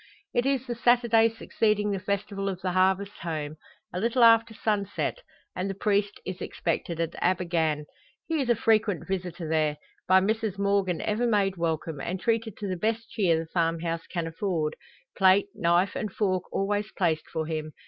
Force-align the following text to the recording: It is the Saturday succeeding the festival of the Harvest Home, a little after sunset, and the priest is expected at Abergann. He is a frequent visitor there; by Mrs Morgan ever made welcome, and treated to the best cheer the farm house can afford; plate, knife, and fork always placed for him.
It 0.33 0.47
is 0.47 0.65
the 0.65 0.73
Saturday 0.73 1.29
succeeding 1.29 1.91
the 1.91 1.99
festival 1.99 2.49
of 2.49 2.59
the 2.61 2.71
Harvest 2.71 3.19
Home, 3.21 3.57
a 3.93 3.99
little 3.99 4.23
after 4.23 4.51
sunset, 4.51 5.19
and 5.55 5.69
the 5.69 5.75
priest 5.75 6.19
is 6.25 6.41
expected 6.41 6.99
at 6.99 7.13
Abergann. 7.21 7.85
He 8.25 8.41
is 8.41 8.49
a 8.49 8.55
frequent 8.55 9.07
visitor 9.07 9.47
there; 9.47 9.77
by 10.07 10.19
Mrs 10.19 10.57
Morgan 10.57 11.01
ever 11.01 11.27
made 11.27 11.55
welcome, 11.55 12.01
and 12.01 12.19
treated 12.19 12.57
to 12.57 12.67
the 12.67 12.77
best 12.77 13.11
cheer 13.11 13.37
the 13.37 13.45
farm 13.45 13.81
house 13.81 14.07
can 14.07 14.25
afford; 14.25 14.75
plate, 15.15 15.49
knife, 15.53 15.95
and 15.95 16.11
fork 16.11 16.51
always 16.51 16.91
placed 16.93 17.29
for 17.31 17.45
him. 17.45 17.71